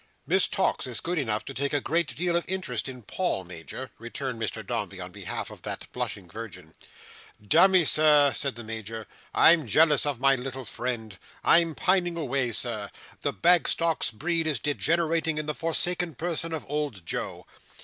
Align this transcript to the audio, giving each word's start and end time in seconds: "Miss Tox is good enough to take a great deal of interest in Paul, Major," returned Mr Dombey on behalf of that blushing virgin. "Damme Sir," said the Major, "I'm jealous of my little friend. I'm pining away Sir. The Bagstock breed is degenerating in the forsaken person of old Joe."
"Miss 0.25 0.47
Tox 0.47 0.87
is 0.87 0.99
good 0.99 1.19
enough 1.19 1.45
to 1.45 1.53
take 1.53 1.73
a 1.73 1.79
great 1.79 2.15
deal 2.15 2.35
of 2.35 2.43
interest 2.49 2.89
in 2.89 3.03
Paul, 3.03 3.43
Major," 3.43 3.91
returned 3.99 4.41
Mr 4.41 4.65
Dombey 4.65 4.99
on 4.99 5.11
behalf 5.11 5.51
of 5.51 5.61
that 5.61 5.91
blushing 5.91 6.27
virgin. 6.27 6.73
"Damme 7.39 7.85
Sir," 7.85 8.33
said 8.33 8.55
the 8.55 8.63
Major, 8.63 9.05
"I'm 9.35 9.67
jealous 9.67 10.07
of 10.07 10.19
my 10.19 10.33
little 10.35 10.65
friend. 10.65 11.19
I'm 11.43 11.75
pining 11.75 12.17
away 12.17 12.51
Sir. 12.51 12.89
The 13.21 13.31
Bagstock 13.31 14.11
breed 14.13 14.47
is 14.47 14.57
degenerating 14.57 15.37
in 15.37 15.45
the 15.45 15.53
forsaken 15.53 16.15
person 16.15 16.51
of 16.51 16.65
old 16.67 17.05
Joe." 17.05 17.45